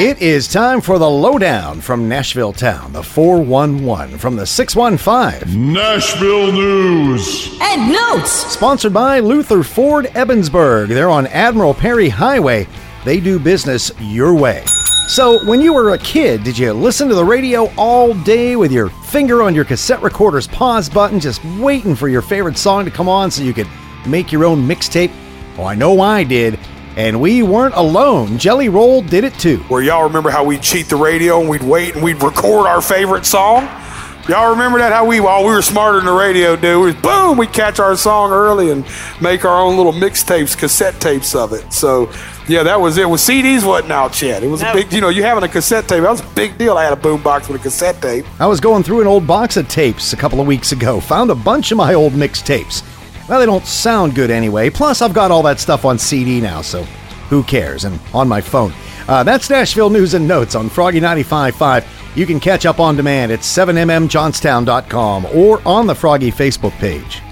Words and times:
It 0.00 0.22
is 0.22 0.46
time 0.46 0.80
for 0.80 0.96
the 1.00 1.10
lowdown 1.10 1.80
from 1.80 2.08
Nashville 2.08 2.52
Town, 2.52 2.92
the 2.92 3.02
411 3.02 4.16
from 4.18 4.36
the 4.36 4.46
615. 4.46 5.72
Nashville 5.72 6.52
News. 6.52 7.58
And 7.60 7.92
notes. 7.92 8.30
Sponsored 8.30 8.94
by 8.94 9.18
Luther 9.18 9.64
Ford 9.64 10.04
Ebensburg. 10.14 10.86
They're 10.86 11.10
on 11.10 11.26
Admiral 11.26 11.74
Peary 11.74 12.08
Highway. 12.08 12.68
They 13.04 13.18
do 13.18 13.40
business 13.40 13.90
your 13.98 14.34
way. 14.34 14.64
So, 15.08 15.44
when 15.48 15.60
you 15.60 15.74
were 15.74 15.94
a 15.94 15.98
kid, 15.98 16.44
did 16.44 16.56
you 16.56 16.72
listen 16.72 17.08
to 17.08 17.16
the 17.16 17.24
radio 17.24 17.68
all 17.76 18.14
day 18.14 18.54
with 18.54 18.70
your 18.70 18.90
finger 18.90 19.42
on 19.42 19.52
your 19.52 19.64
cassette 19.64 20.00
recorder's 20.00 20.46
pause 20.46 20.88
button, 20.88 21.18
just 21.18 21.44
waiting 21.58 21.96
for 21.96 22.08
your 22.08 22.22
favorite 22.22 22.56
song 22.56 22.84
to 22.84 22.90
come 22.92 23.08
on 23.08 23.32
so 23.32 23.42
you 23.42 23.52
could 23.52 23.68
make 24.06 24.30
your 24.30 24.44
own 24.44 24.64
mixtape? 24.64 25.10
Oh, 25.58 25.64
I 25.64 25.74
know 25.74 26.00
I 26.00 26.22
did. 26.22 26.56
And 26.98 27.20
we 27.20 27.44
weren't 27.44 27.76
alone. 27.76 28.38
Jelly 28.38 28.68
Roll 28.68 29.02
did 29.02 29.22
it 29.22 29.32
too. 29.34 29.58
Where 29.68 29.80
y'all 29.80 30.02
remember 30.02 30.30
how 30.30 30.42
we'd 30.42 30.62
cheat 30.62 30.88
the 30.88 30.96
radio 30.96 31.38
and 31.38 31.48
we'd 31.48 31.62
wait 31.62 31.94
and 31.94 32.02
we'd 32.02 32.20
record 32.20 32.66
our 32.66 32.82
favorite 32.82 33.24
song? 33.24 33.68
Y'all 34.28 34.50
remember 34.50 34.78
that? 34.78 34.92
How 34.92 35.06
we, 35.06 35.20
while 35.20 35.44
we 35.44 35.52
were 35.52 35.62
smarter 35.62 35.98
than 35.98 36.06
the 36.06 36.12
radio 36.12 36.56
dude, 36.56 36.96
we 36.96 37.00
boom, 37.00 37.38
we'd 37.38 37.52
catch 37.52 37.78
our 37.78 37.96
song 37.96 38.32
early 38.32 38.72
and 38.72 38.84
make 39.22 39.44
our 39.44 39.60
own 39.60 39.76
little 39.76 39.92
mixtapes, 39.92 40.58
cassette 40.58 41.00
tapes 41.00 41.36
of 41.36 41.52
it. 41.52 41.72
So, 41.72 42.10
yeah, 42.48 42.64
that 42.64 42.80
was 42.80 42.98
it. 42.98 43.08
With 43.08 43.20
CDs 43.20 43.64
wasn't 43.64 43.92
out 43.92 44.20
yet. 44.20 44.42
It 44.42 44.48
was 44.48 44.62
a 44.62 44.72
big, 44.72 44.92
you 44.92 45.00
know, 45.00 45.08
you 45.08 45.22
having 45.22 45.44
a 45.44 45.48
cassette 45.48 45.86
tape, 45.86 46.02
that 46.02 46.10
was 46.10 46.20
a 46.20 46.34
big 46.34 46.58
deal. 46.58 46.76
I 46.76 46.82
had 46.82 46.92
a 46.92 47.00
boombox 47.00 47.46
with 47.46 47.60
a 47.60 47.62
cassette 47.62 48.02
tape. 48.02 48.26
I 48.40 48.48
was 48.48 48.58
going 48.58 48.82
through 48.82 49.02
an 49.02 49.06
old 49.06 49.24
box 49.24 49.56
of 49.56 49.68
tapes 49.68 50.12
a 50.12 50.16
couple 50.16 50.40
of 50.40 50.48
weeks 50.48 50.72
ago, 50.72 50.98
found 50.98 51.30
a 51.30 51.36
bunch 51.36 51.70
of 51.70 51.78
my 51.78 51.94
old 51.94 52.14
mixtapes. 52.14 52.82
Well, 53.28 53.40
they 53.40 53.46
don't 53.46 53.66
sound 53.66 54.14
good 54.14 54.30
anyway. 54.30 54.70
Plus, 54.70 55.02
I've 55.02 55.12
got 55.12 55.30
all 55.30 55.42
that 55.42 55.60
stuff 55.60 55.84
on 55.84 55.98
CD 55.98 56.40
now, 56.40 56.62
so 56.62 56.82
who 57.28 57.42
cares? 57.42 57.84
And 57.84 58.00
on 58.14 58.26
my 58.26 58.40
phone. 58.40 58.72
Uh, 59.06 59.22
that's 59.22 59.50
Nashville 59.50 59.90
News 59.90 60.14
and 60.14 60.26
Notes 60.26 60.54
on 60.54 60.68
Froggy 60.68 61.00
95.5. 61.00 62.16
You 62.16 62.26
can 62.26 62.40
catch 62.40 62.66
up 62.66 62.80
on 62.80 62.96
demand 62.96 63.30
at 63.32 63.40
7mmjohnstown.com 63.40 65.26
or 65.26 65.60
on 65.66 65.86
the 65.86 65.94
Froggy 65.94 66.32
Facebook 66.32 66.72
page. 66.72 67.22